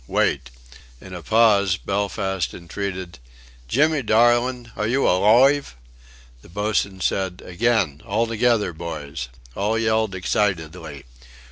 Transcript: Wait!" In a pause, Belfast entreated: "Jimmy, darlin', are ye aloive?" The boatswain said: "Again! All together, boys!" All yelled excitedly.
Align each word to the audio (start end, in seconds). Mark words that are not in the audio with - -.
Wait!" 0.07 0.49
In 0.99 1.13
a 1.13 1.21
pause, 1.21 1.77
Belfast 1.77 2.55
entreated: 2.55 3.19
"Jimmy, 3.67 4.01
darlin', 4.01 4.71
are 4.75 4.87
ye 4.87 4.95
aloive?" 4.95 5.75
The 6.41 6.49
boatswain 6.49 7.01
said: 7.01 7.43
"Again! 7.45 8.01
All 8.03 8.25
together, 8.25 8.73
boys!" 8.73 9.29
All 9.53 9.77
yelled 9.77 10.15
excitedly. 10.15 11.05